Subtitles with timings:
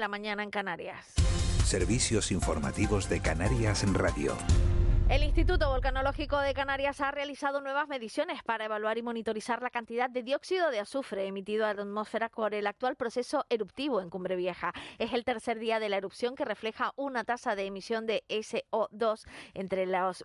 [0.00, 1.06] la mañana en Canarias.
[1.64, 4.34] Servicios informativos de Canarias en Radio.
[5.10, 10.08] El Instituto Volcanológico de Canarias ha realizado nuevas mediciones para evaluar y monitorizar la cantidad
[10.08, 14.36] de dióxido de azufre emitido a la atmósfera por el actual proceso eruptivo en Cumbre
[14.36, 14.72] Vieja.
[15.00, 19.26] Es el tercer día de la erupción que refleja una tasa de emisión de SO2
[19.54, 20.24] entre los,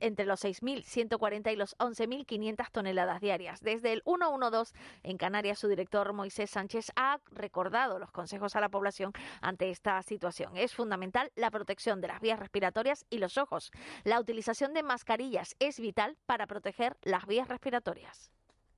[0.00, 3.60] entre los 6.140 y los 11.500 toneladas diarias.
[3.60, 8.70] Desde el 112 en Canarias, su director Moisés Sánchez ha recordado los consejos a la
[8.70, 9.12] población
[9.42, 10.56] ante esta situación.
[10.56, 13.70] Es fundamental la protección de las vías respiratorias y los ojos.
[14.20, 18.30] Utilización de mascarillas es vital para proteger las vías respiratorias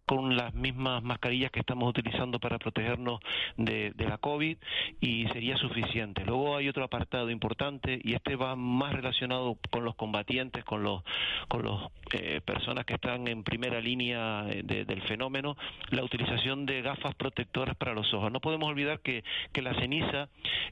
[0.07, 3.21] con las mismas mascarillas que estamos utilizando para protegernos
[3.57, 4.57] de, la COVID
[5.01, 6.25] y sería suficiente.
[6.25, 11.03] Luego hay otro apartado importante y este va más relacionado con los combatientes, con los
[11.49, 15.57] con los eh, personas que están en primera línea del fenómeno,
[15.91, 18.31] la utilización de gafas protectoras para los ojos.
[18.31, 20.29] No podemos olvidar que, que la ceniza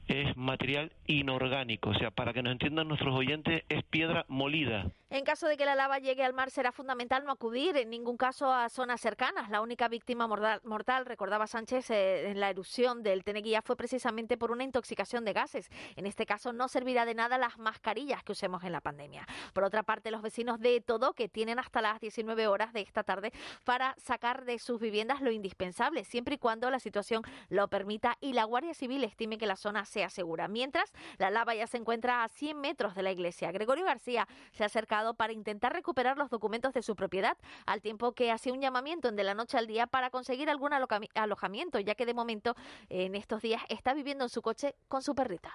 [0.07, 4.91] es material inorgánico, o sea, para que nos entiendan nuestros oyentes, es piedra molida.
[5.15, 8.17] En caso de que la lava llegue al mar, será fundamental no acudir en ningún
[8.17, 9.49] caso a zonas cercanas.
[9.49, 14.51] La única víctima mortal, recordaba Sánchez, eh, en la erupción del Teneguía fue precisamente por
[14.51, 15.69] una intoxicación de gases.
[15.95, 19.25] En este caso, no servirá de nada las mascarillas que usemos en la pandemia.
[19.53, 23.03] Por otra parte, los vecinos de Todo, que tienen hasta las 19 horas de esta
[23.03, 23.31] tarde
[23.63, 28.33] para sacar de sus viviendas lo indispensable, siempre y cuando la situación lo permita y
[28.33, 30.49] la Guardia Civil estime que la zona sea segura.
[30.49, 33.53] Mientras, la lava ya se encuentra a 100 metros de la iglesia.
[33.53, 38.13] Gregorio García se ha acercado para intentar recuperar los documentos de su propiedad, al tiempo
[38.13, 41.95] que hacía un llamamiento en de la noche al día para conseguir algún alojamiento, ya
[41.95, 42.55] que de momento
[42.89, 45.53] en estos días está viviendo en su coche con su perrita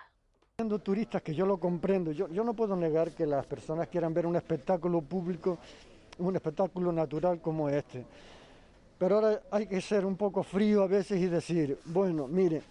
[0.82, 4.26] turistas que yo lo comprendo, yo, yo no puedo negar que las personas quieran ver
[4.26, 5.58] un espectáculo público,
[6.19, 8.04] un espectáculo natural como este.
[8.98, 12.62] Pero ahora hay que ser un poco frío a veces y decir, bueno, mire,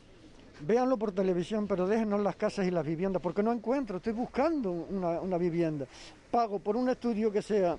[0.61, 4.71] véanlo por televisión, pero déjenos las casas y las viviendas, porque no encuentro, estoy buscando
[4.71, 5.85] una, vivienda.
[6.31, 7.77] Pago por un estudio que sea,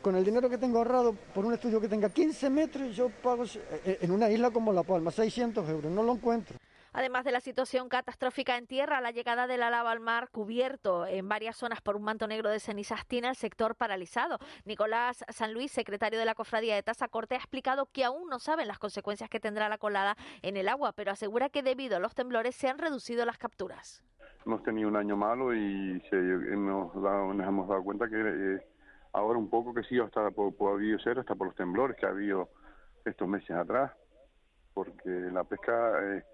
[0.00, 3.44] con el dinero que tengo ahorrado, por un estudio que tenga 15 metros, yo pago
[3.44, 6.61] eh, en una isla como La Palma, 600 euros, no lo encuentro.
[6.94, 11.06] Además de la situación catastrófica en tierra, la llegada de la lava al mar cubierto
[11.06, 14.38] en varias zonas por un manto negro de cenizas tiene el sector paralizado.
[14.66, 18.68] Nicolás San Luis, secretario de la Cofradía de Tazacorte, ha explicado que aún no saben
[18.68, 22.14] las consecuencias que tendrá la colada en el agua, pero asegura que debido a los
[22.14, 24.04] temblores se han reducido las capturas.
[24.44, 28.66] Hemos tenido un año malo y se, hemos dado, nos hemos dado cuenta que eh,
[29.14, 32.50] ahora un poco que sí, hasta podido ser hasta por los temblores que ha habido
[33.06, 33.92] estos meses atrás,
[34.74, 35.92] porque la pesca...
[36.02, 36.24] Eh,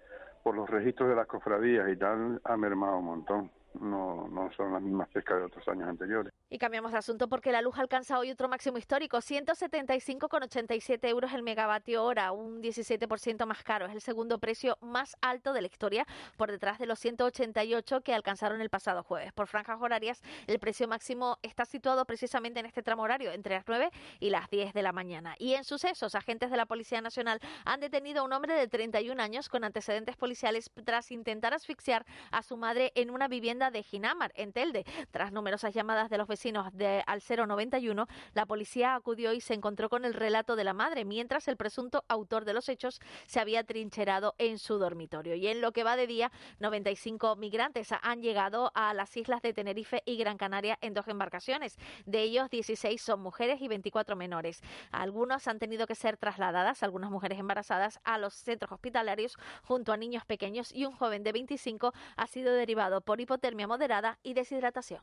[0.43, 3.51] por los registros de las cofradías y tal, ha mermado un montón.
[3.81, 6.33] No, no son las mismas pescas de otros años anteriores.
[6.51, 11.43] Y cambiamos de asunto porque la luz alcanza hoy otro máximo histórico, 175,87 euros el
[11.43, 13.85] megavatio hora, un 17% más caro.
[13.85, 16.07] Es el segundo precio más alto de la historia,
[16.39, 19.31] por detrás de los 188 que alcanzaron el pasado jueves.
[19.35, 23.65] Por franjas horarias, el precio máximo está situado precisamente en este tramo horario, entre las
[23.67, 25.35] 9 y las 10 de la mañana.
[25.39, 29.23] Y en sucesos, agentes de la Policía Nacional han detenido a un hombre de 31
[29.23, 34.33] años con antecedentes policiales tras intentar asfixiar a su madre en una vivienda de Ginamar,
[34.35, 34.87] en Telde.
[35.11, 36.38] Tras numerosas llamadas de los vecinos
[36.73, 41.05] de, al 091, la policía acudió y se encontró con el relato de la madre,
[41.05, 45.35] mientras el presunto autor de los hechos se había trincherado en su dormitorio.
[45.35, 49.53] Y en lo que va de día, 95 migrantes han llegado a las islas de
[49.53, 51.77] Tenerife y Gran Canaria en dos embarcaciones.
[52.07, 54.63] De ellos, 16 son mujeres y 24 menores.
[54.93, 59.97] Algunos han tenido que ser trasladadas, algunas mujeres embarazadas, a los centros hospitalarios junto a
[59.97, 65.03] niños pequeños y un joven de 25 ha sido derivado por hipotermia moderada y deshidratación.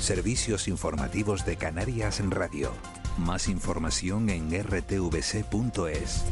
[0.00, 2.72] Servicios informativos de Canarias en Radio.
[3.18, 6.24] Más información en rtvc.es.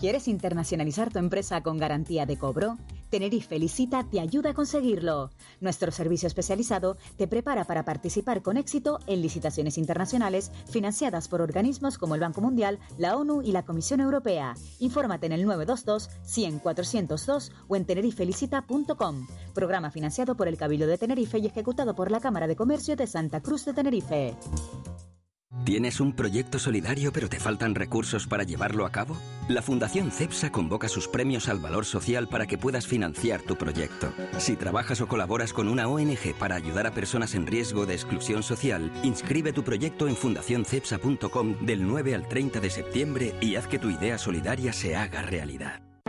[0.00, 2.78] ¿Quieres internacionalizar tu empresa con garantía de cobro?
[3.14, 5.30] Tenerife Licita te ayuda a conseguirlo.
[5.60, 11.96] Nuestro servicio especializado te prepara para participar con éxito en licitaciones internacionales financiadas por organismos
[11.96, 14.56] como el Banco Mundial, la ONU y la Comisión Europea.
[14.80, 19.28] Infórmate en el 922 100 402 o en tenerifelicita.com.
[19.54, 23.06] Programa financiado por el Cabildo de Tenerife y ejecutado por la Cámara de Comercio de
[23.06, 24.34] Santa Cruz de Tenerife.
[25.64, 29.16] ¿Tienes un proyecto solidario pero te faltan recursos para llevarlo a cabo?
[29.48, 34.12] La Fundación CEPSA convoca sus premios al valor social para que puedas financiar tu proyecto.
[34.36, 38.42] Si trabajas o colaboras con una ONG para ayudar a personas en riesgo de exclusión
[38.42, 43.78] social, inscribe tu proyecto en fundacioncepsa.com del 9 al 30 de septiembre y haz que
[43.78, 45.80] tu idea solidaria se haga realidad.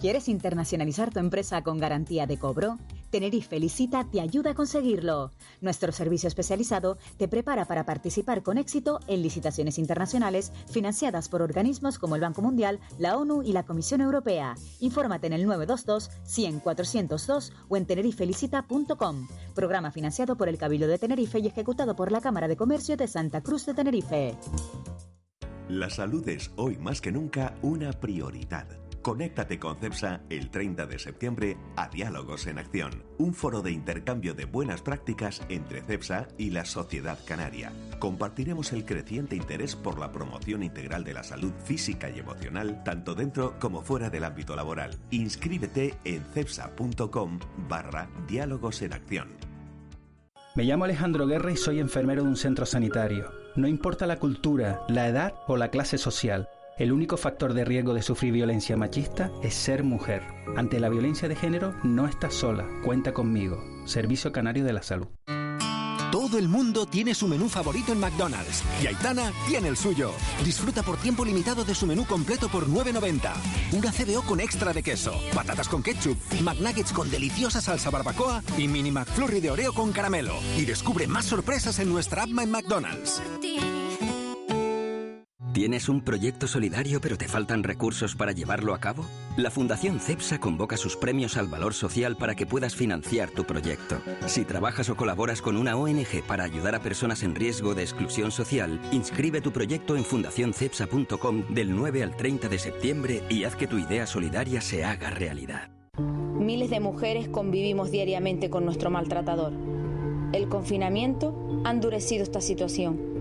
[0.00, 2.78] ¿Quieres internacionalizar tu empresa con garantía de cobro?
[3.10, 5.32] Tenerife Licita te ayuda a conseguirlo.
[5.60, 11.98] Nuestro servicio especializado te prepara para participar con éxito en licitaciones internacionales financiadas por organismos
[11.98, 14.54] como el Banco Mundial, la ONU y la Comisión Europea.
[14.78, 19.26] Infórmate en el 922 100 402 o en tenerifelicita.com.
[19.56, 23.08] Programa financiado por el Cabildo de Tenerife y ejecutado por la Cámara de Comercio de
[23.08, 24.36] Santa Cruz de Tenerife.
[25.68, 28.87] La salud es hoy más que nunca una prioridad.
[29.08, 34.34] Conéctate con CEPSA el 30 de septiembre a Diálogos en Acción, un foro de intercambio
[34.34, 37.72] de buenas prácticas entre CEPSA y la sociedad canaria.
[38.00, 43.14] Compartiremos el creciente interés por la promoción integral de la salud física y emocional, tanto
[43.14, 44.94] dentro como fuera del ámbito laboral.
[45.10, 49.28] Inscríbete en cepsa.com barra Diálogos en Acción.
[50.54, 53.32] Me llamo Alejandro Guerra y soy enfermero de un centro sanitario.
[53.56, 56.46] No importa la cultura, la edad o la clase social.
[56.78, 60.22] El único factor de riesgo de sufrir violencia machista es ser mujer.
[60.56, 62.68] Ante la violencia de género, no estás sola.
[62.84, 63.64] Cuenta conmigo.
[63.84, 65.08] Servicio Canario de la Salud.
[66.12, 70.12] Todo el mundo tiene su menú favorito en McDonald's y Aitana tiene el suyo.
[70.44, 73.32] Disfruta por tiempo limitado de su menú completo por 9.90.
[73.72, 78.68] Una CBO con extra de queso, patatas con ketchup, McNuggets con deliciosa salsa barbacoa y
[78.68, 80.34] mini McFlurry de Oreo con caramelo.
[80.56, 83.20] Y descubre más sorpresas en nuestra app en McDonald's.
[85.58, 89.04] ¿Tienes un proyecto solidario pero te faltan recursos para llevarlo a cabo?
[89.36, 94.00] La Fundación CEPSA convoca sus premios al valor social para que puedas financiar tu proyecto.
[94.26, 98.30] Si trabajas o colaboras con una ONG para ayudar a personas en riesgo de exclusión
[98.30, 103.66] social, inscribe tu proyecto en fundacioncepsa.com del 9 al 30 de septiembre y haz que
[103.66, 105.70] tu idea solidaria se haga realidad.
[105.98, 109.54] Miles de mujeres convivimos diariamente con nuestro maltratador.
[110.32, 113.17] El confinamiento ha endurecido esta situación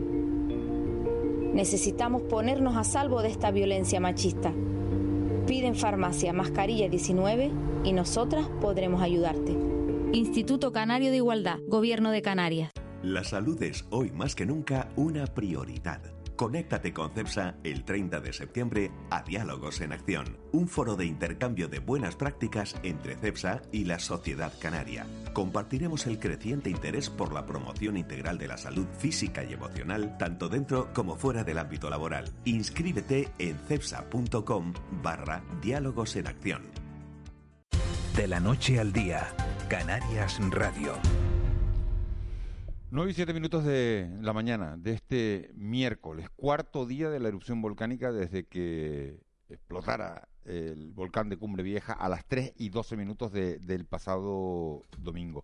[1.57, 4.53] Necesitamos ponernos a salvo de esta violencia machista.
[5.47, 7.49] Pide en farmacia mascarilla 19
[7.83, 9.57] y nosotras podremos ayudarte.
[10.13, 12.69] Instituto Canario de Igualdad, Gobierno de Canarias.
[13.01, 15.99] La salud es hoy más que nunca una prioridad.
[16.37, 21.67] Conéctate con CEPSA el 30 de septiembre a Diálogos en Acción, un foro de intercambio
[21.67, 25.07] de buenas prácticas entre CEPSA y la sociedad canaria.
[25.33, 30.47] Compartiremos el creciente interés por la promoción integral de la salud física y emocional, tanto
[30.47, 32.31] dentro como fuera del ámbito laboral.
[32.45, 36.61] Inscríbete en cepsa.com barra Diálogos en Acción.
[38.15, 39.27] De la noche al día,
[39.69, 40.93] Canarias Radio.
[42.89, 47.61] 9 y 7 minutos de la mañana de este miércoles, cuarto día de la erupción
[47.61, 49.19] volcánica desde que
[49.49, 55.43] explotara el volcán de Cumbre Vieja a las 3 y 12 minutos del pasado domingo.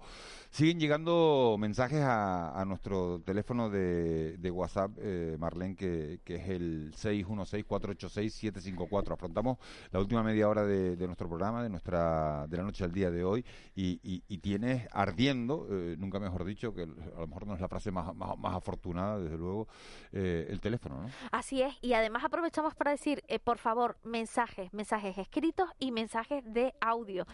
[0.53, 9.13] Siguen llegando mensajes a, nuestro teléfono de, WhatsApp, eh, Marlene, que, es el 616-486-754.
[9.13, 9.57] Afrontamos
[9.89, 13.23] la última media hora de, nuestro programa, de nuestra de la noche al día de
[13.23, 13.97] hoy, y,
[14.43, 18.15] tienes ardiendo, eh, nunca mejor dicho, que a lo mejor no es la frase más,
[18.15, 19.67] más, afortunada, desde luego,
[20.11, 21.09] eh, el teléfono, ¿no?
[21.31, 26.43] Así es, y además aprovechamos para decir, eh, por favor, mensajes, mensajes escritos y mensajes
[26.45, 27.25] de audio,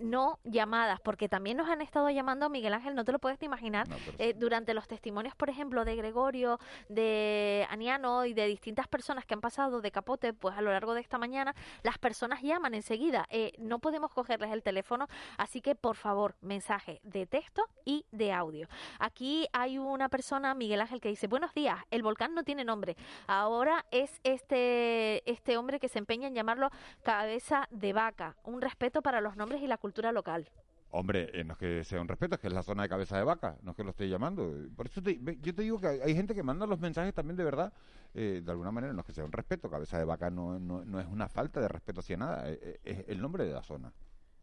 [0.00, 3.86] no llamadas, porque también nos han estado llamando Miguel Ángel, no te lo puedes imaginar,
[4.18, 9.34] eh, durante los testimonios, por ejemplo, de Gregorio, de Aniano y de distintas personas que
[9.34, 13.26] han pasado de capote, pues a lo largo de esta mañana, las personas llaman enseguida.
[13.30, 18.32] Eh, no podemos cogerles el teléfono, así que por favor, mensaje de texto y de
[18.32, 18.68] audio.
[18.98, 22.96] Aquí hay una persona, Miguel Ángel, que dice, buenos días, el volcán no tiene nombre.
[23.26, 26.70] Ahora es este, este hombre que se empeña en llamarlo
[27.02, 28.36] cabeza de vaca.
[28.44, 30.50] Un respeto para los nombres y la cultura local.
[30.92, 33.16] Hombre, eh, no es que sea un respeto, es que es la zona de cabeza
[33.16, 34.52] de vaca, no es que lo esté llamando.
[34.74, 37.72] Por eso yo te digo que hay, gente que manda los mensajes también de verdad,
[38.12, 41.00] eh, de alguna manera, no es que sea un respeto, cabeza de vaca no, no,
[41.00, 43.92] es una falta de respeto hacia nada, eh, es, el nombre de la zona.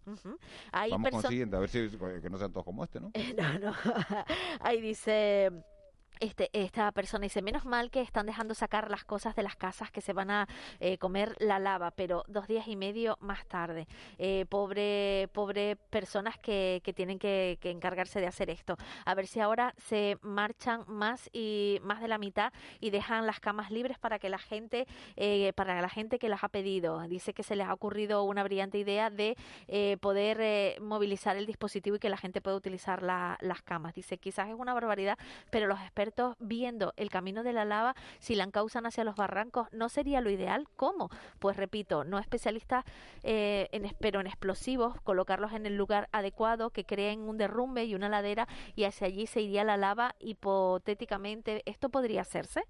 [0.06, 3.12] Vamos con el siguiente, a ver si que no sean todos como este, ¿no?
[3.38, 3.74] no, no.
[4.62, 5.52] Ahí dice
[6.20, 9.92] este, esta persona dice, menos mal que están dejando sacar las cosas de las casas
[9.92, 10.48] que se van a
[10.80, 13.88] eh, comer la lava, pero dos días y medio más tarde.
[14.18, 18.78] Eh, pobre, pobre personas que, que tienen que, encargarse de hacer esto.
[19.06, 23.40] A ver si ahora se marchan más y más de la mitad y dejan las
[23.40, 27.02] camas libres para que la gente, eh, para la gente que las ha pedido.
[27.08, 29.36] Dice que se les ha ocurrido una brillante idea de
[29.68, 33.94] eh, poder movilizar el dispositivo y que la gente pueda utilizar la, las camas.
[33.94, 35.18] Dice, quizás es una barbaridad,
[35.50, 36.07] pero los expertos
[36.40, 40.30] viendo el camino de la lava, si la encausan hacia los barrancos, ¿no sería lo
[40.30, 40.68] ideal?
[40.76, 41.10] ¿Cómo?
[41.40, 42.86] Pues repito, no especialistas,
[43.24, 47.96] eh, en, pero en explosivos, colocarlos en el lugar adecuado, que creen un derrumbe y
[47.96, 51.64] una ladera y hacia allí se iría la lava hipotéticamente.
[51.66, 52.64] ¿Esto podría hacerse?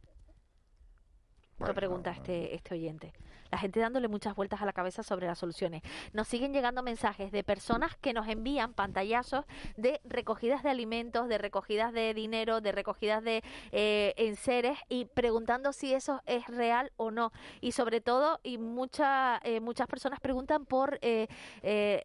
[1.60, 3.14] Lo pregunta este, este oyente
[3.52, 5.82] la gente dándole muchas vueltas a la cabeza sobre las soluciones.
[6.14, 11.38] Nos siguen llegando mensajes de personas que nos envían pantallazos de recogidas de alimentos, de
[11.38, 17.12] recogidas de dinero, de recogidas de eh, enseres y preguntando si eso es real o
[17.12, 17.32] no.
[17.62, 21.28] Y sobre todo, y mucha, eh, muchas personas preguntan por, eh,
[21.64, 22.04] eh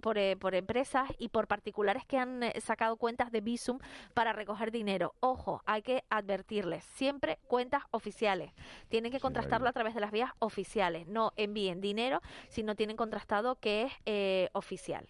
[0.00, 3.78] por, eh, por empresas y por particulares que han sacado cuentas de Visum
[4.14, 5.14] para recoger dinero.
[5.20, 8.52] Ojo, hay que advertirles, siempre cuentas oficiales.
[8.88, 12.96] Tienen que contrastarlo a través de las vías oficiales no envíen dinero si no tienen
[12.96, 15.06] contrastado que es eh, oficial.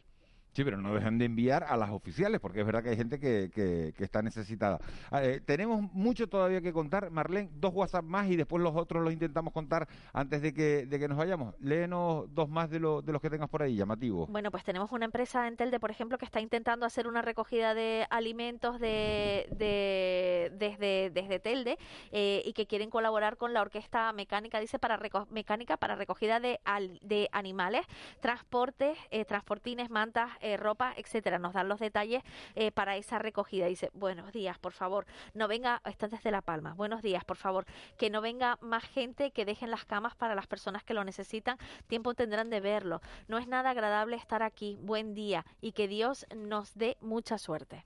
[0.52, 3.19] Sí, pero no dejan de enviar a las oficiales, porque es verdad que hay gente
[3.21, 4.78] que, que, está necesitada.
[5.11, 7.11] Ah, eh, tenemos mucho todavía que contar.
[7.11, 10.99] Marlene, dos WhatsApp más y después los otros los intentamos contar antes de que, de
[10.99, 11.54] que nos vayamos.
[11.61, 14.28] Léenos dos más de, de los que tengas por ahí, llamativos.
[14.28, 17.75] Bueno, pues tenemos una empresa en Telde, por ejemplo, que está intentando hacer una recogida
[17.75, 21.78] de alimentos de, de desde, desde Telde
[22.11, 24.99] eh, y que quieren colaborar con la Orquesta Mecánica, dice, para
[25.30, 26.61] mecánica para recogida de,
[27.02, 27.87] de animales,
[28.21, 31.38] transportes, eh, transportines, mantas, eh, ropa, etcétera.
[31.38, 32.23] Nos dan los detalles
[32.54, 33.66] eh, para esa recogida.
[33.66, 37.66] Dice, buenos días, por favor, no venga, están desde La Palma, buenos días, por favor,
[37.97, 41.59] que no venga más gente, que dejen las camas para las personas que lo necesitan,
[41.87, 43.00] tiempo tendrán de verlo.
[43.28, 47.85] No es nada agradable estar aquí, buen día y que Dios nos dé mucha suerte.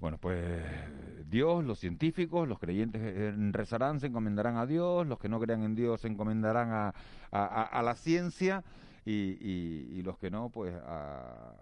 [0.00, 0.64] Bueno, pues
[1.26, 5.62] Dios, los científicos, los creyentes eh, rezarán, se encomendarán a Dios, los que no crean
[5.62, 6.92] en Dios se encomendarán
[7.30, 8.64] a la ciencia
[9.04, 11.54] y, los que no, pues a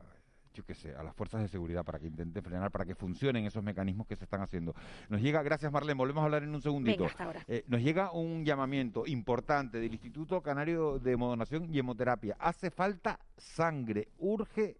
[0.52, 3.46] yo qué sé, a las fuerzas de seguridad para que intenten frenar, para que funcionen
[3.46, 4.74] esos mecanismos que se están haciendo.
[5.08, 7.06] Nos llega, gracias Marlene, volvemos a hablar en un segundito.
[7.46, 12.36] Eh, nos llega un llamamiento importante del Instituto Canario de Modonación y Hemoterapia.
[12.38, 14.76] Hace falta sangre, urge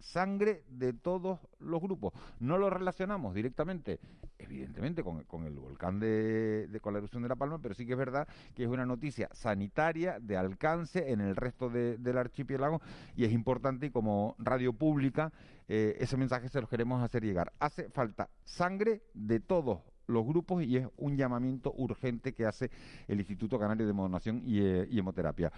[0.00, 2.12] sangre de todos los grupos.
[2.38, 4.00] No lo relacionamos directamente,
[4.38, 7.98] evidentemente, con, el volcán de, con la erupción de La Palma, pero sí que es
[7.98, 12.80] verdad que es una noticia sanitaria de alcance en el resto del archipiélago
[13.14, 15.32] y es importante y como radio pública
[15.68, 17.52] eh, ese mensaje se lo queremos hacer llegar.
[17.60, 19.80] Hace falta sangre de todos
[20.10, 22.70] los grupos y es un llamamiento urgente que hace
[23.06, 25.52] el Instituto Canario de Modonación eh, y Hemoterapia.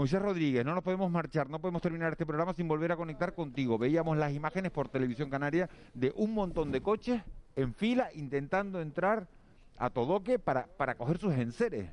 [0.00, 3.34] Moisés Rodríguez, no nos podemos marchar, no podemos terminar este programa sin volver a conectar
[3.34, 3.76] contigo.
[3.76, 7.20] Veíamos las imágenes por televisión canaria de un montón de coches
[7.54, 9.28] en fila intentando entrar
[9.76, 11.90] a Todoque para, para coger sus enseres.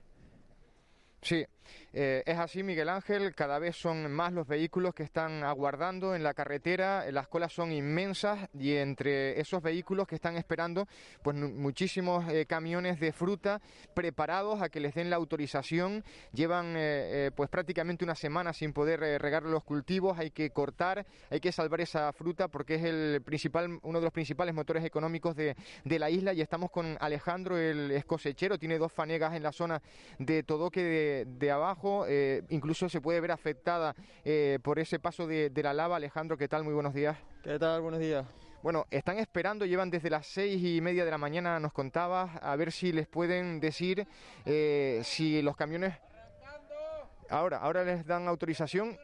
[1.21, 1.45] Sí,
[1.93, 3.33] eh, es así, Miguel Ángel.
[3.33, 7.09] Cada vez son más los vehículos que están aguardando en la carretera.
[7.11, 10.87] Las colas son inmensas y entre esos vehículos que están esperando,
[11.23, 13.61] pues muchísimos eh, camiones de fruta
[13.93, 16.03] preparados a que les den la autorización.
[16.33, 20.19] Llevan eh, pues prácticamente una semana sin poder regar los cultivos.
[20.19, 24.13] Hay que cortar, hay que salvar esa fruta porque es el principal, uno de los
[24.13, 26.33] principales motores económicos de, la isla.
[26.33, 28.57] Y estamos con Alejandro, el escosechero.
[28.57, 29.81] Tiene dos fanegas en la zona
[30.19, 35.27] de Todoque de, de abajo, eh, incluso se puede ver afectada eh, por ese paso
[35.27, 35.97] de, la lava.
[35.97, 36.63] Alejandro, ¿qué tal?
[36.63, 37.17] Muy buenos días.
[37.43, 37.81] ¿Qué tal?
[37.81, 38.25] Buenos días.
[38.63, 42.55] Bueno, están esperando, llevan desde las seis y media de la mañana, nos contabas, a
[42.55, 44.07] ver si les pueden decir
[44.45, 45.93] eh, si los camiones...
[47.29, 48.97] Ahora, ahora les dan autorización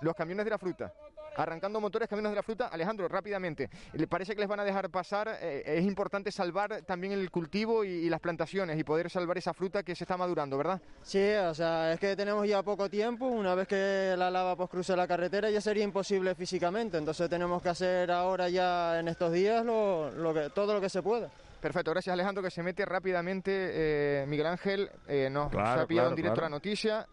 [0.00, 0.92] los camiones de la fruta
[1.36, 2.68] arrancando motores, caminos de la fruta.
[2.68, 5.38] Alejandro, rápidamente, ¿le parece que les van a dejar pasar?
[5.40, 9.82] Eh, es importante salvar también el cultivo y, las plantaciones y poder salvar esa fruta
[9.82, 10.80] que se está madurando, ¿verdad?
[11.02, 13.26] Sí, o sea, es que tenemos ya poco tiempo.
[13.26, 16.98] Una vez que la lava pues, cruce la carretera ya sería imposible físicamente.
[16.98, 21.02] Entonces tenemos que hacer ahora ya en estos días lo, que, todo lo que se
[21.02, 21.30] pueda.
[21.60, 23.50] Perfecto, gracias Alejandro que se mete rápidamente.
[23.54, 27.06] Eh, Miguel Ángel eh, nos ha pillado en directo la noticia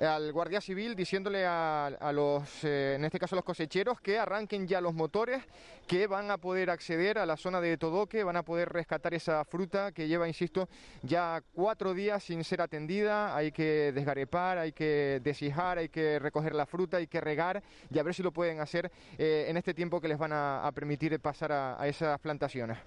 [0.00, 4.66] al guardia civil diciéndole a, los, eh, en este caso a los cosecheros, que arranquen
[4.66, 5.42] ya los motores,
[5.86, 9.44] que van a poder acceder a la zona de Todoque, van a poder rescatar esa
[9.44, 10.68] fruta que lleva, insisto,
[11.02, 13.36] ya cuatro días sin ser atendida.
[13.36, 17.98] Hay que desgarepar, hay que deshijar, hay que recoger la fruta, hay que regar y
[17.98, 21.20] a ver si lo pueden hacer eh, en este tiempo que les van a, permitir
[21.20, 22.78] pasar a esas plantaciones.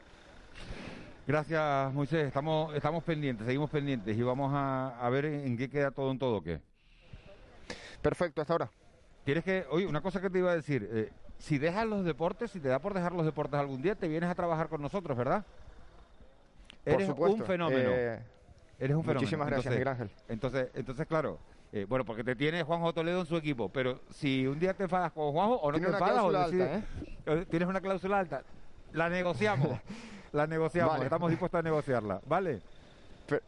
[1.27, 2.27] Gracias, Moisés.
[2.27, 6.19] Estamos, estamos pendientes, seguimos pendientes y vamos a, a ver en qué queda todo en
[6.19, 6.59] todo qué.
[8.05, 8.69] Perfecto, hasta ahora.
[9.23, 11.09] ¿Quieres que, oye, una cosa que te iba a decir, eh,
[11.39, 14.29] si dejas los deportes, si te da por dejar los deportes algún día, te vienes
[14.29, 15.43] a trabajar con nosotros, ¿verdad?
[16.85, 17.89] Eres un fenómeno.
[17.91, 18.19] Eh,
[18.77, 19.13] Eres un fenómeno.
[19.21, 20.11] Muchísimas gracias, Miguel Ángel.
[20.27, 21.39] Entonces, entonces claro,
[21.71, 24.83] eh, bueno, porque te tiene Juanjo Toledo en su equipo, pero si un día te
[24.83, 26.83] enfadas con Juanjo o no te enfadas o decides,
[27.25, 27.45] ¿eh?
[27.49, 28.43] tienes una cláusula alta,
[28.93, 29.79] la negociamos,
[30.31, 32.61] la negociamos, estamos dispuestos a negociarla, ¿vale?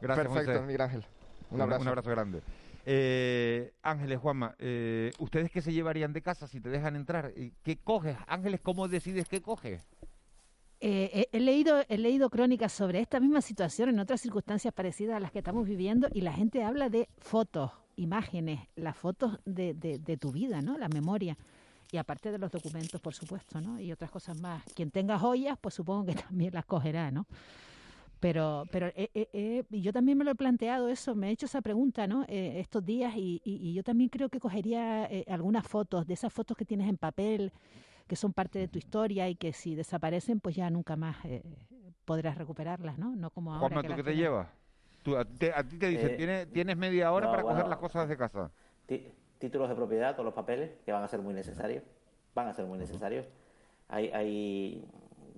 [0.01, 1.05] gracias, Perfecto, Miguel Ángel.
[1.51, 1.81] Un abrazo.
[1.83, 2.41] Un abrazo grande.
[2.89, 7.33] Eh, Ángeles, Juanma, eh, ¿ustedes qué se llevarían de casa si te dejan entrar?
[7.61, 8.15] ¿Qué coges?
[8.27, 9.85] Ángeles, ¿cómo decides qué coges?
[10.79, 15.19] Eh, he, leído, he leído crónicas sobre esta misma situación en otras circunstancias parecidas a
[15.19, 20.17] las que estamos viviendo y la gente habla de fotos, imágenes, las fotos de, de,
[20.17, 20.77] tu vida, ¿no?
[20.77, 21.37] La memoria.
[21.91, 23.81] Y aparte de los documentos, por supuesto, ¿no?
[23.81, 24.63] Y otras cosas más.
[24.73, 27.27] Quien tenga joyas, pues supongo que también las cogerá, ¿no?
[28.19, 28.91] Pero, pero
[29.69, 32.23] yo también me lo he planteado eso, me he hecho esa pregunta ¿no?
[32.27, 36.33] Eh, estos días y, y, yo también creo que cogería eh, algunas fotos, de esas
[36.33, 37.51] fotos que tienes en papel,
[38.07, 41.43] que son parte de tu historia y que si desaparecen, pues ya nunca más eh,
[42.05, 43.15] podrás recuperarlas, ¿no?
[43.15, 43.75] No como ahora.
[43.75, 44.47] Juanma, ¿tú qué te llevas?
[45.15, 45.23] a,
[45.63, 48.51] ti te dicen, ¿tienes, ¿tienes media hora para coger las cosas de casa?
[49.37, 51.83] Títulos de propiedad, todos los papeles, que van a ser muy necesarios.
[52.33, 53.25] Van a ser muy necesarios.
[53.87, 54.85] Hay, hay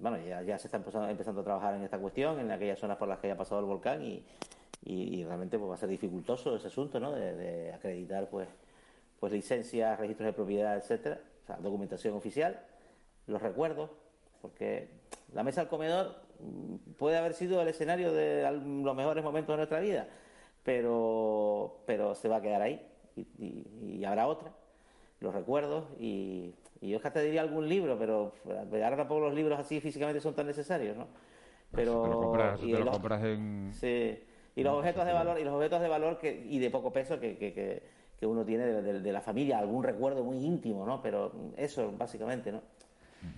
[0.02, 3.20] bueno, ya, se está empezando, a trabajar en esta cuestión, en aquellas zonas por las
[3.20, 7.12] que haya pasado el volcán y, realmente pues, va a ser dificultoso ese asunto, ¿no?
[7.12, 8.48] De, acreditar, pues,
[9.20, 12.62] pues licencias, registros de propiedad, etcétera, o sea, documentación oficial,
[13.28, 13.90] los recuerdos,
[14.42, 14.88] porque
[15.34, 16.16] la mesa al comedor
[16.98, 20.08] puede haber sido el escenario de los mejores momentos de nuestra vida,
[20.64, 22.82] pero, pero se va a quedar ahí
[23.38, 24.54] y habrá otra,
[25.20, 29.82] los recuerdos y y yo te diría algún libro, pero ahora tampoco los libros así
[29.82, 31.08] físicamente son tan necesarios, ¿no?
[31.72, 33.72] Pero te lo compras, y, los, compras en...
[33.74, 34.20] Sí,
[34.56, 37.20] y los objetos de valor y los objetos de valor que, y de poco peso
[37.20, 37.54] que, que,
[38.18, 41.02] que, uno tiene de, la familia, algún recuerdo muy íntimo, ¿no?
[41.02, 42.62] Pero eso básicamente, ¿no?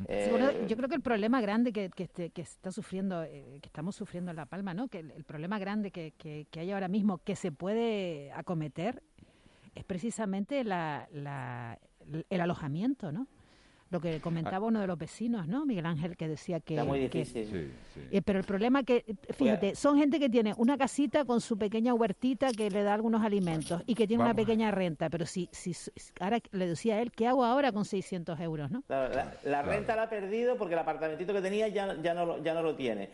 [0.08, 3.68] Eh, yo creo que el problema grande que, que, este, que está sufriendo, eh, que
[3.68, 4.88] estamos sufriendo en La Palma, ¿no?
[4.88, 9.02] Que el, problema grande que, que, hay ahora mismo que se puede acometer
[9.76, 11.80] es precisamente la, la,
[12.30, 13.28] el alojamiento, ¿no?
[13.92, 15.66] Lo que comentaba uno de los vecinos, ¿no?
[15.66, 16.76] Miguel Ángel, que decía que...
[16.76, 17.74] Está muy difícil.
[18.10, 21.94] Eh, pero el problema que, fíjate, son gente que tiene una casita con su pequeña
[21.94, 25.74] huertita que le da algunos alimentos y que tiene una pequeña renta, pero si, si
[26.22, 28.82] ahora le decía a él, ¿qué hago ahora con 600 euros, no?
[28.88, 32.62] La, renta la ha perdido porque el apartamentito que tenía ya, ya, no, ya no
[32.62, 33.10] lo tiene.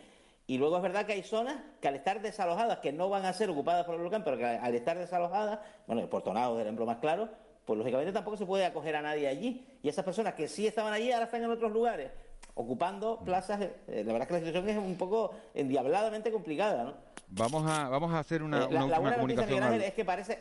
[0.46, 3.32] Y luego es verdad que hay zonas que al estar desalojadas, que no van a
[3.32, 6.66] ser ocupadas por el volcán, pero que al estar desalojadas, bueno, el Portonado es el
[6.68, 7.28] ejemplo más claro,
[7.68, 9.62] pues lógicamente tampoco se puede acoger a nadie allí.
[9.82, 12.10] Y esas personas que sí estaban allí ahora están en otros lugares,
[12.54, 13.60] ocupando plazas.
[13.60, 16.94] Eh, la verdad es que la situación es un poco endiabladamente complicada, ¿no?
[17.28, 19.82] Vamos a, vamos a hacer una, eh, la, una, buena comunicación.
[19.82, 20.38] es que parece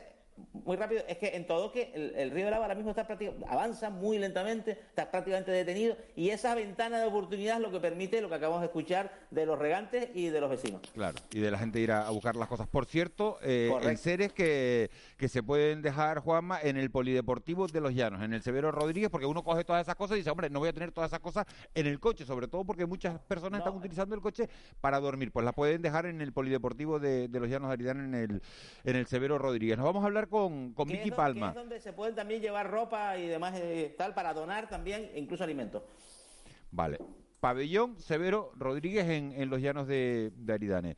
[0.54, 3.08] muy rápido, es que en todo que el, río de Lava ahora mismo está
[3.48, 8.22] avanza muy lentamente, está prácticamente detenido y esa ventana de oportunidad es lo que permite
[8.22, 10.82] lo que acabamos de escuchar de los regantes y de los vecinos.
[10.94, 12.68] Claro, y de la gente ir a, buscar las cosas.
[12.68, 17.82] Por cierto, eh, en seres que, que se pueden dejar, Juanma, en el Polideportivo de
[17.82, 20.50] los Llanos, en el Severo Rodríguez, porque uno coge todas esas cosas y dice, hombre,
[20.50, 23.60] no voy a tener todas esas cosas en el coche, sobre todo porque muchas personas
[23.60, 24.50] están utilizando el coche
[24.82, 28.16] para dormir, pues las pueden dejar en el Polideportivo de, los Llanos de Aridane, en
[28.16, 28.42] el,
[28.84, 29.78] en el Severo Rodríguez.
[29.78, 31.50] Nos vamos a hablar con, con Vicky Palma.
[31.50, 35.44] es donde se pueden también llevar ropa y demás eh, tal para donar también, incluso
[35.44, 35.84] alimentos.
[36.72, 37.00] Vale.
[37.40, 40.98] Pabellón Severo Rodríguez en, los llanos de, Aridane.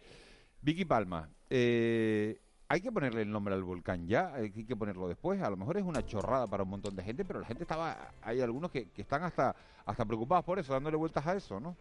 [0.61, 5.41] Vicky Palma, eh, hay que ponerle el nombre al volcán ya, hay que ponerlo después.
[5.41, 8.13] A lo mejor es una chorrada para un montón de gente, pero la gente estaba,
[8.21, 11.75] hay algunos que, están hasta, hasta preocupados por eso, dándole vueltas a eso, ¿no?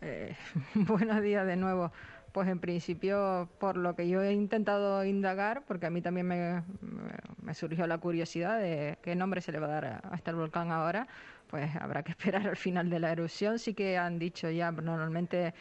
[0.00, 0.34] Eh,
[0.74, 1.92] buenos días de nuevo.
[2.32, 7.54] Pues en principio, por lo que yo he intentado indagar, porque a mí también me,
[7.54, 11.06] surgió la curiosidad de qué nombre se le va a dar a, este volcán ahora,
[11.48, 13.58] pues habrá que esperar al final de la erupción.
[13.58, 15.52] Sí que han dicho ya, normalmente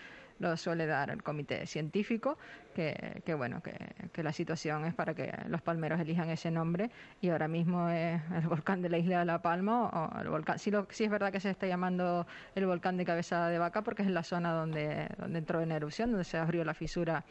[0.42, 2.38] lo suele dar el comité científico,
[2.74, 6.90] que, que bueno, que, la situación es para que los palmeros elijan ese nombre
[7.22, 10.60] y ahora mismo es el volcán de la isla de La Palma o el volcán,
[10.60, 13.84] sí, lo, sí es verdad que se está llamando el volcán de cabeza de vaca
[13.84, 17.24] porque es la zona donde, donde entró en erupción, donde se abrió la fisura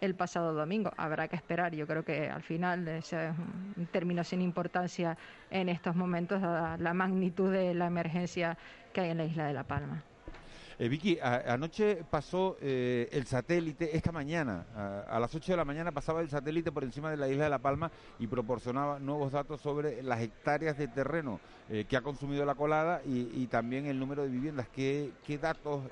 [0.00, 0.92] el pasado domingo.
[0.96, 1.74] Habrá que esperar.
[1.74, 3.34] Yo creo que al final ese es
[3.76, 5.16] un término sin importancia
[5.50, 8.58] en estos momentos, dada la magnitud de la emergencia
[8.92, 10.02] que hay en la isla de La Palma.
[10.78, 14.66] Eh, Vicky, anoche pasó eh, el satélite, esta mañana,
[15.08, 17.50] a, las 8 de la mañana pasaba el satélite por encima de la isla de
[17.50, 22.44] La Palma y proporcionaba nuevos datos sobre las hectáreas de terreno eh, que ha consumido
[22.44, 24.68] la colada y, también el número de viviendas.
[24.68, 25.84] ¿Qué, datos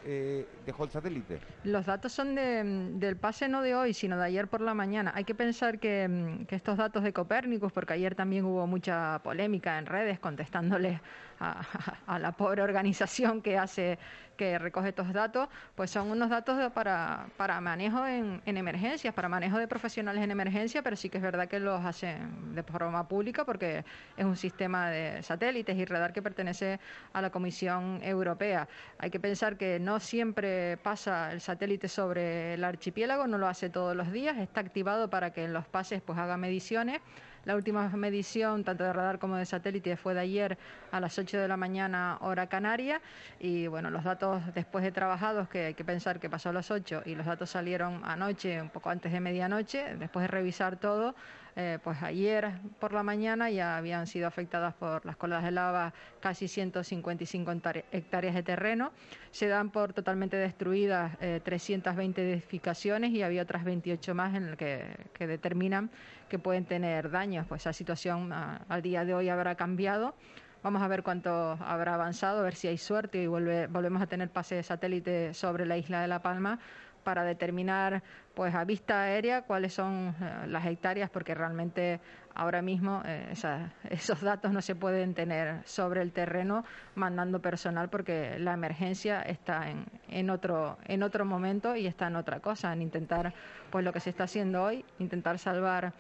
[0.67, 1.39] dejó el satélite?
[1.63, 5.13] Los datos son del pase no de hoy, sino de ayer por la mañana.
[5.15, 9.79] Hay que pensar que, mm, estos datos de Copérnicus, porque ayer también hubo mucha polémica
[9.79, 11.01] en redes contestándoles
[12.07, 13.99] a, la pobre organización que hace
[14.37, 19.29] que recoge estos datos, pues son unos datos para, para manejo en, en, emergencias, para
[19.29, 23.07] manejo de profesionales en emergencia, pero sí que es verdad que los hacen de forma
[23.07, 23.85] pública porque
[24.17, 26.81] es un sistema de satélites y radar que pertenece
[27.13, 28.67] a la Comisión Europea.
[28.99, 33.71] Hay que pensar que no siempre pasa el satélite sobre el archipiélago, no lo hace
[33.71, 37.01] todos los días, está activado para que en los pases pues haga mediciones
[37.45, 40.59] la última medición, tanto de radar como de satélite, fue de ayer
[40.91, 43.01] a las 8 de la mañana, hora canaria.
[43.39, 46.71] Y bueno, los datos después de trabajados, que hay que pensar que pasó a las
[46.71, 51.15] 8 y los datos salieron anoche, un poco antes de medianoche, después de revisar todo,
[51.57, 55.95] eh, pues ayer por la mañana ya habían sido afectadas por las colas de lava
[56.19, 57.53] casi 155
[57.93, 58.91] hectáreas de terreno.
[59.31, 64.85] Se dan por totalmente destruidas 320 eh, edificaciones y había otras 28 más en que,
[65.13, 65.91] que determinan
[66.39, 67.47] pueden tener daños.
[67.47, 70.15] Pues esa situación ah, al día de hoy habrá cambiado.
[70.63, 74.55] Vamos a ver cuánto habrá avanzado, ver si hay suerte y volvemos a tener pase
[74.55, 76.59] de satélite sobre la isla de La Palma
[77.05, 78.03] para determinar
[78.35, 82.01] pues a vista aérea cuáles son eh, las hectáreas porque realmente
[82.35, 83.33] ahora mismo eh,
[83.91, 86.65] esos datos no se pueden tener sobre el terreno
[86.97, 89.67] mandando personal porque la emergencia está
[90.09, 93.35] en otro en otro momento y está en otra cosa en intentar
[93.71, 95.93] pues lo que se está haciendo hoy intentar salvar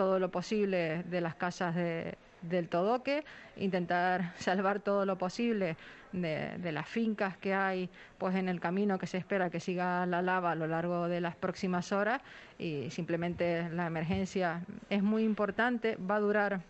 [0.00, 3.22] todo lo posible de las casas de, del Todoque,
[3.58, 5.76] intentar salvar todo lo posible
[6.12, 10.22] de, las fincas que hay pues en el camino que se espera que siga la
[10.22, 12.22] lava a lo largo de las próximas horas.
[12.58, 16.62] Y simplemente la emergencia es muy importante, va a durar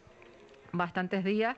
[0.72, 1.56] bastantes días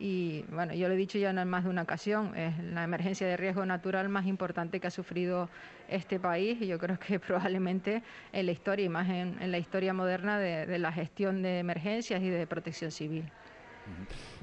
[0.00, 3.26] y bueno, yo lo he dicho ya en más de una ocasión, es la emergencia
[3.26, 5.50] de riesgo natural más importante que ha sufrido
[5.88, 9.92] este país y yo creo que probablemente en la historia y más en, la historia
[9.92, 13.30] moderna de, la gestión de emergencias y de protección civil.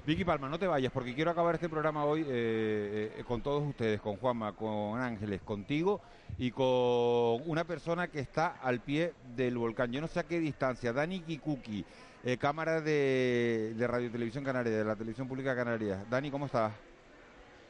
[0.05, 3.67] Vicky Palma, no te vayas porque quiero acabar este programa hoy eh, eh, con todos
[3.67, 6.01] ustedes, con Juanma, con Ángeles, contigo
[6.37, 9.91] y con una persona que está al pie del volcán.
[9.91, 11.83] Yo no sé a qué distancia, Dani Kikuki.
[12.23, 16.03] Eh, cámara de, Radio Televisión Canaria, de la Televisión Pública Canaria.
[16.09, 16.73] Dani, ¿cómo estás?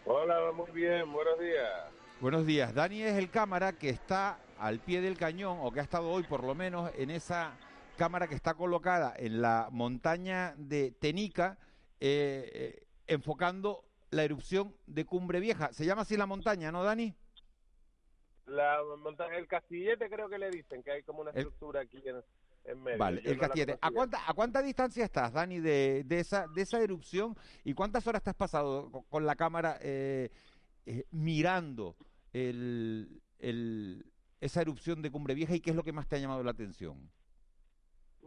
[0.05, 1.69] Hola, muy bien, buenos días.
[2.21, 2.73] Buenos días.
[2.73, 6.23] Dani es el cámara que está al pie del cañón, o que ha estado hoy
[6.23, 7.57] por lo menos en esa
[7.97, 11.57] cámara que está colocada en la montaña de Tenica,
[11.99, 15.73] eh, eh, enfocando la erupción de Cumbre Vieja.
[15.73, 17.13] Se llama así la montaña, ¿no, Dani?
[18.45, 22.23] La montaña, el castillete creo que le dicen, que hay como una estructura aquí en,
[22.97, 23.77] Vale, el Castillete.
[23.82, 27.36] ¿A cuánta, ¿A cuánta distancia estás, Dani, de, de, esa, de esa erupción?
[27.63, 30.30] ¿Y cuántas horas te has pasado con, la cámara eh,
[30.86, 31.95] eh, mirando
[32.34, 34.06] el, el,
[34.41, 36.51] esa erupción de Cumbre Vieja y qué es lo que más te ha llamado la
[36.51, 37.10] atención?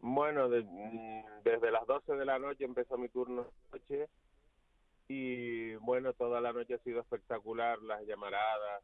[0.02, 4.08] Bueno, mm, desde las 12 de la noche empezó mi turno de noche
[5.08, 8.82] y bueno, toda la noche ha sido espectacular, las llamaradas,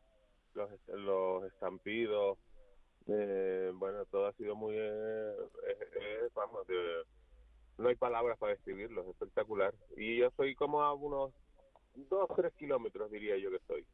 [0.55, 2.37] los, los estampidos,
[3.09, 5.35] eh, bueno, todo ha sido muy, eh,
[5.69, 6.67] eh, vamos,
[7.79, 9.75] no hay palabras para describirlo, es espectacular.
[9.97, 11.33] Y yo soy como a unos
[11.95, 13.87] dos, tres kilómetros, diría yo que estoy.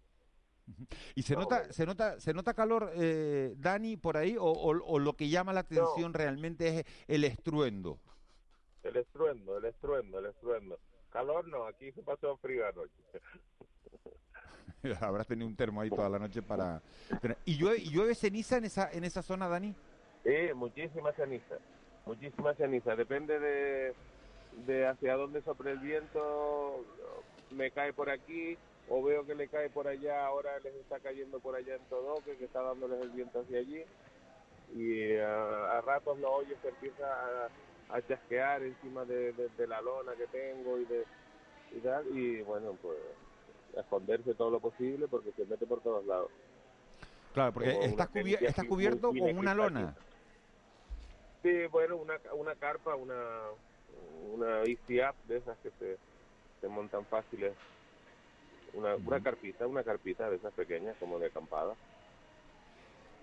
[1.14, 5.28] ¿Y se nota, se nota, se nota calor, eh, Dani, por ahí, o, lo que
[5.28, 7.98] llama la atención realmente es el estruendo?
[8.82, 10.78] El estruendo, el estruendo, el estruendo.
[11.10, 13.02] Calor no, aquí se pasó frío anoche.
[15.00, 16.80] Habrás tenido un termo ahí toda la noche para...
[17.44, 19.74] ¿Y llueve, y llueve ceniza en esa, en esa zona, Dani?
[20.24, 21.56] Sí, muchísima ceniza,
[22.06, 22.94] muchísima ceniza.
[22.94, 23.94] Depende de,
[24.66, 26.84] de hacia dónde sopre el viento,
[27.50, 28.56] me cae por aquí
[28.88, 32.22] o veo que le cae por allá, ahora les está cayendo por allá en todo,
[32.24, 33.82] que está dándoles el viento hacia allí.
[34.74, 37.48] Y a, ratos lo oyes que empieza
[37.88, 41.04] a, chasquear encima de, la lona que tengo y de
[41.74, 42.06] y tal.
[42.16, 42.98] Y bueno, pues
[43.76, 46.30] esconderse todo lo posible porque se mete por todos lados.
[47.32, 48.06] Claro, porque está,
[48.64, 49.94] cubierto con una lona.
[51.42, 53.16] Sí, bueno, una, una carpa, una,
[54.32, 55.98] una easy up de esas que se,
[56.60, 57.54] se montan fáciles.
[58.74, 61.74] Una, una carpita, una carpita de esas pequeñas como de acampada.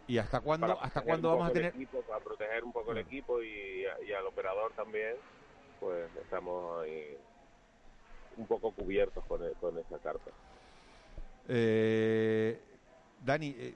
[0.07, 1.73] ¿Y hasta cuándo, hasta cuándo vamos a tener...?
[1.73, 5.15] Equipo, para proteger un poco el equipo y, y, al operador también,
[5.79, 7.15] pues estamos ahí
[8.37, 10.31] un poco cubiertos con, con esa carta.
[11.47, 12.59] Eh,
[13.25, 13.73] Dani, eh,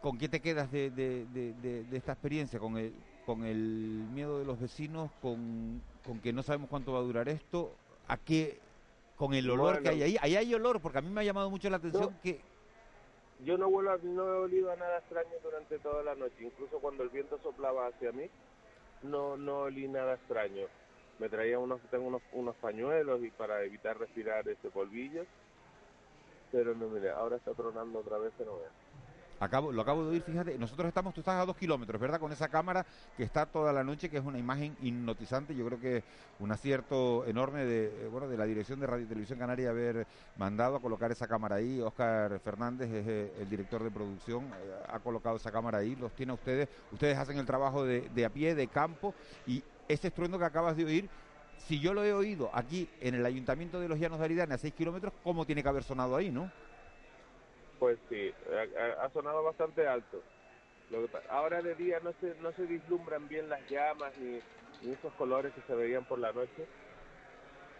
[0.00, 2.58] ¿con qué te quedas de, de, de, de, esta experiencia?
[2.58, 2.92] ¿Con el,
[3.26, 3.58] ¿Con el
[4.12, 5.10] miedo de los vecinos?
[5.20, 7.72] ¿Con, con que no sabemos cuánto va a durar esto?
[8.06, 8.58] ¿A qué?
[9.16, 10.16] ¿Con el olor que hay ahí?
[10.20, 12.40] Ahí hay olor, porque a mí me ha llamado mucho la atención que...
[13.44, 17.04] Yo no, vuelo, no he olido a nada extraño durante toda la noche, incluso cuando
[17.04, 18.28] el viento soplaba hacia mí,
[19.02, 20.66] no, no olí nada extraño.
[21.18, 25.24] Me traía unos, tengo unos, unos pañuelos y para evitar respirar ese polvillo,
[26.52, 28.62] pero no, mire, ahora está tronando otra vez, pero.
[29.40, 32.18] Acabo, lo acabo de oír, fíjate, nosotros estamos, tú estás a dos kilómetros, ¿verdad?
[32.18, 32.84] Con esa cámara
[33.16, 36.02] que está toda la noche, que es una imagen hipnotizante, yo creo que
[36.40, 40.08] un acierto enorme de, eh, bueno, de la dirección de Radio y Televisión Canaria haber
[40.36, 41.80] mandado a colocar esa cámara ahí.
[41.80, 46.12] Oscar Fernández es eh, el director de producción, eh, ha colocado esa cámara ahí, los
[46.14, 49.14] tiene a ustedes, ustedes hacen el trabajo de, de a pie, de campo,
[49.46, 51.08] y ese estruendo que acabas de oír
[51.56, 54.58] si yo lo he oído aquí en el Ayuntamiento de los Llanos de Aridane a
[54.58, 56.50] 6 kilómetros, ¿cómo tiene que haber sonado ahí, no?
[57.78, 58.32] Pues sí,
[59.00, 60.22] ha, sonado bastante alto.
[61.30, 64.40] ahora de día no se, no se vislumbran bien las llamas ni,
[64.92, 66.66] esos colores que se veían por la noche,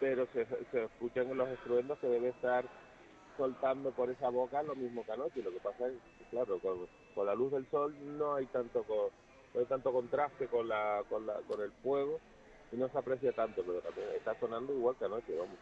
[0.01, 2.65] pero se, se escuchan los estruendos que debe estar
[3.37, 5.43] soltando por esa boca lo mismo que anoche.
[5.43, 5.95] Lo que pasa es
[6.31, 8.85] claro, con, la luz del sol no hay tanto
[9.55, 12.21] no hay tanto contraste con la, con la con el fuego
[12.73, 15.57] y no se aprecia tanto, pero también está sonando igual que anoche, vamos.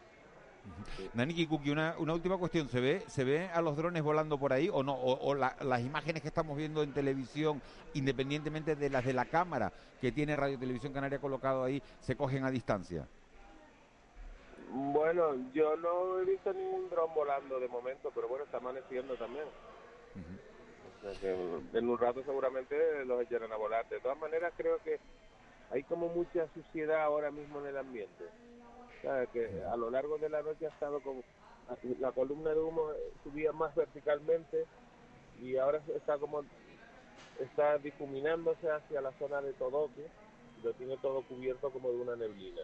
[1.13, 2.67] Nani Kikuki, una, una última cuestión.
[2.67, 4.95] ¿Se ve, ¿Se ve a los drones volando por ahí o no?
[4.95, 7.61] ¿O, las imágenes que estamos viendo en televisión,
[7.93, 9.71] independientemente de las de la cámara
[10.01, 13.07] que tiene Radio Televisión Canaria colocado ahí, se cogen a distancia?
[14.69, 19.45] Bueno, yo no he visto ningún dron volando de momento, pero bueno, está amaneciendo también.
[21.03, 23.87] En un rato seguramente los echarán a volar.
[23.89, 24.99] De todas maneras, creo que
[25.71, 28.25] hay como mucha suciedad ahora mismo en el ambiente
[29.31, 31.23] que a lo largo de la noche ha estado como
[31.99, 32.89] la columna de humo
[33.23, 34.65] subía más verticalmente
[35.41, 36.43] y ahora está como
[37.39, 40.07] está difuminándose hacia la zona de Todoque
[40.63, 42.61] lo tiene todo cubierto como de una neblina.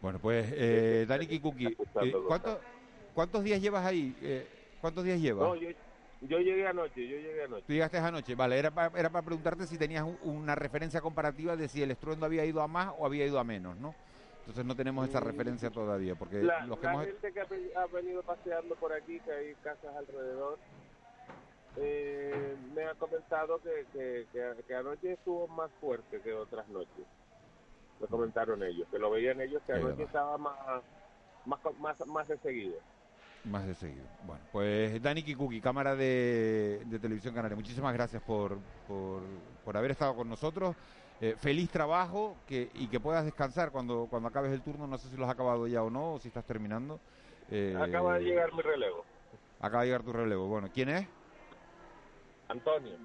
[0.00, 2.16] Bueno, pues eh, Dani Kikuki, eh,
[3.12, 4.16] ¿cuántos días llevas ahí?
[4.22, 4.46] Eh,
[4.80, 5.48] ¿Cuántos días llevas?
[5.48, 5.70] No, yo,
[6.20, 7.64] yo, llegué anoche, yo llegué anoche.
[7.66, 11.68] Tú llegaste anoche, vale, era para era para preguntarte si tenías una referencia comparativa de
[11.68, 13.94] si el estruendo había ido a más o había ido a menos, ¿no?
[14.40, 17.40] Entonces no tenemos esa referencia todavía, porque la, los que la gente que
[17.76, 20.58] ha, venido paseando por aquí, que hay casas alrededor,
[21.76, 27.04] eh, me ha comentado que, que, anoche estuvo más fuerte que otras noches.
[28.00, 30.56] Me comentaron ellos, que lo veían ellos, que anoche estaba más,
[31.44, 32.78] más, más, más de seguido.
[33.50, 34.04] Más de seguido.
[34.24, 39.22] Bueno, pues Dani Kikuki, cámara de, de Televisión Canaria, muchísimas gracias por, por,
[39.64, 40.76] por haber estado con nosotros.
[41.20, 44.86] Eh, feliz trabajo que, y que puedas descansar cuando, cuando acabes el turno.
[44.86, 47.00] No sé si lo has acabado ya o no, o si estás terminando.
[47.50, 49.04] Eh, Acaba de llegar mi relevo.
[49.60, 50.46] Acaba de llegar tu relevo.
[50.46, 51.08] Bueno, ¿quién es?
[52.48, 52.96] Antonio.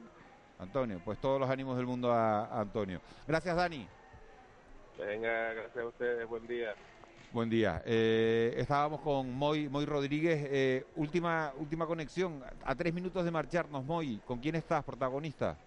[0.60, 3.02] Antonio, pues todos los ánimos del mundo a, Antonio.
[3.28, 3.88] Gracias, Dani.
[5.00, 6.28] Venga, gracias a ustedes.
[6.28, 6.76] Buen día.
[7.34, 7.82] Buen día.
[7.86, 10.86] Eh, estábamos con Moy, Moy Rodríguez.
[10.96, 12.42] última, última conexión.
[12.64, 14.22] A tres minutos de marcharnos, Moy.
[14.26, 15.58] ¿Con quién estás, protagonista?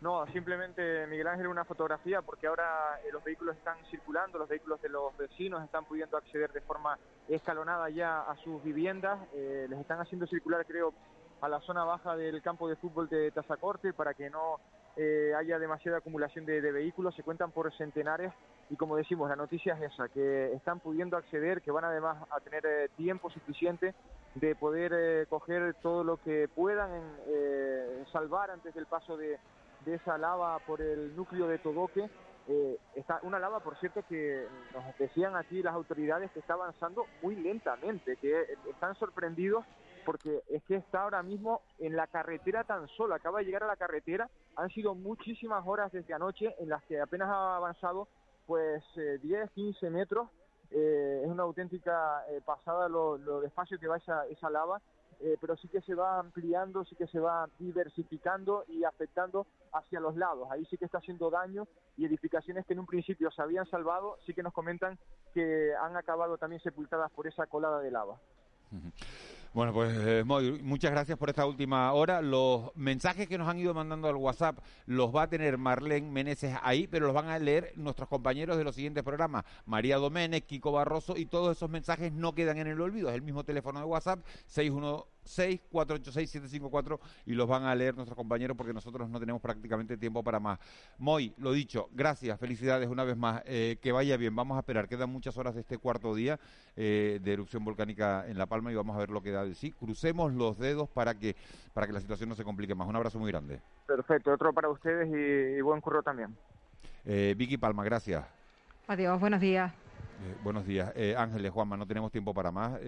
[0.00, 4.80] No, simplemente Miguel Ángel una fotografía porque ahora eh, los vehículos están circulando, los vehículos
[4.82, 6.98] de los vecinos están pudiendo acceder de forma
[7.28, 10.92] escalonada ya a sus viviendas, eh, les están haciendo circular creo
[11.40, 14.60] a la zona baja del campo de fútbol de Tazacorte para que no
[14.96, 18.32] eh, haya demasiada acumulación de, vehículos, se cuentan por centenares
[18.70, 22.40] y como decimos, la noticia es esa, que están pudiendo acceder, que van además a
[22.40, 23.94] tener tiempo suficiente
[24.34, 26.90] de poder coger todo lo que puedan
[28.12, 29.38] salvar antes del paso de,
[29.86, 32.10] de esa lava por el núcleo de Todoque.
[32.48, 37.06] Eh, está una lava, por cierto, que nos decían aquí las autoridades que está avanzando
[37.22, 39.64] muy lentamente, que están sorprendidos
[40.04, 43.66] porque es que está ahora mismo en la carretera tan solo, acaba de llegar a
[43.66, 48.06] la carretera, han sido muchísimas horas desde anoche en las que apenas ha avanzado
[48.46, 50.28] pues 10, eh, 15 metros,
[50.70, 54.80] eh, es una auténtica pasada lo, despacio que va esa, esa lava
[55.20, 60.00] eh, pero sí que se va ampliando, sí que se va diversificando y afectando hacia
[60.00, 60.48] los lados.
[60.50, 64.18] Ahí sí que está haciendo daño y edificaciones que en un principio se habían salvado,
[64.26, 64.98] sí que nos comentan
[65.32, 68.18] que han acabado también sepultadas por esa colada de lava.
[69.56, 72.20] Bueno, pues eh, muchas gracias por esta última hora.
[72.20, 76.54] Los mensajes que nos han ido mandando al WhatsApp los va a tener Marlene Meneses
[76.62, 80.72] ahí, pero los van a leer nuestros compañeros de los siguientes programas, María Doménez, Kiko
[80.72, 83.08] Barroso, y todos esos mensajes no quedan en el olvido.
[83.08, 88.56] Es el mismo teléfono de WhatsApp, 61 6-486-754 y los van a leer nuestros compañeros
[88.56, 90.58] porque nosotros no tenemos prácticamente tiempo para más.
[90.98, 93.42] Moy, lo dicho, gracias, felicidades una vez más.
[93.44, 94.88] Eh, que vaya bien, vamos a esperar.
[94.88, 96.38] Quedan muchas horas de este cuarto día
[96.76, 99.54] eh, de erupción volcánica en La Palma y vamos a ver lo que da de
[99.54, 99.72] sí.
[99.72, 101.36] Crucemos los dedos para que,
[101.74, 102.88] para que la situación no se complique más.
[102.88, 103.60] Un abrazo muy grande.
[103.86, 106.36] Perfecto, otro para ustedes y, buen curro también.
[107.04, 108.24] Eh, Vicky Palma, gracias.
[108.88, 109.72] Adiós, buenos días.
[110.42, 110.92] buenos días.
[111.16, 112.78] Ángeles, Juanma, no tenemos tiempo para más.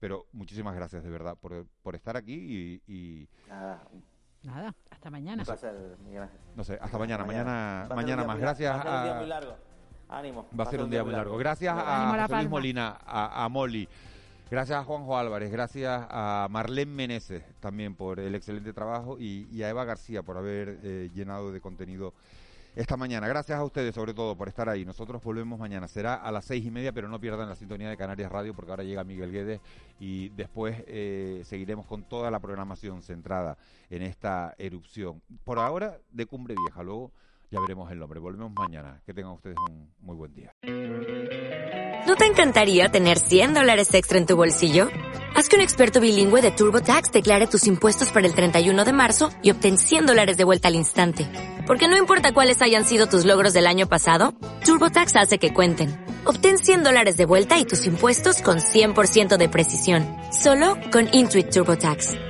[0.00, 3.82] Pero muchísimas gracias de verdad por, por estar aquí y, Nada.
[4.42, 5.44] Nada, hasta mañana.
[6.56, 8.38] No sé, hasta mañana, mañana, mañana, más.
[8.38, 8.74] Gracias.
[8.74, 9.56] Va a ser un día muy largo.
[10.08, 10.46] Ánimo.
[10.58, 11.36] Va a ser un día muy largo.
[11.36, 13.86] Gracias a José Luis Molina, a, a Molly.
[14.50, 19.68] Gracias a Juanjo Álvarez, gracias a Marlene Meneses también por el excelente trabajo y, a
[19.68, 22.14] Eva García por haber eh, llenado de contenido
[22.74, 23.26] esta mañana.
[23.28, 24.84] Gracias a ustedes, sobre todo, por estar ahí.
[24.84, 25.88] Nosotros volvemos mañana.
[25.88, 28.70] Será a las seis y media, pero no pierdan la sintonía de Canarias Radio, porque
[28.70, 29.60] ahora llega Miguel Guedes
[29.98, 33.58] y después eh, seguiremos con toda la programación centrada
[33.90, 35.20] en esta erupción.
[35.44, 36.82] Por ahora, de Cumbre Vieja.
[36.82, 37.12] Luego
[37.50, 38.20] ya veremos el nombre.
[38.20, 39.00] Volvemos mañana.
[39.04, 40.52] Que tengan ustedes un muy buen día.
[42.06, 44.88] ¿No te encantaría tener 100 dólares extra en tu bolsillo?
[45.36, 49.30] Haz que un experto bilingüe de TurboTax declare tus impuestos para el 31 de marzo
[49.42, 51.28] y obtén 100 dólares de vuelta al instante.
[51.66, 54.34] Porque no importa cuáles hayan sido tus logros del año pasado,
[54.64, 56.04] TurboTax hace que cuenten.
[56.24, 60.06] Obtén 100 dólares de vuelta y tus impuestos con 100% de precisión.
[60.32, 62.29] Solo con Intuit TurboTax.